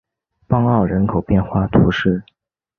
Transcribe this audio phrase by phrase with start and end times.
[0.47, 2.23] 邦奥人口变化图示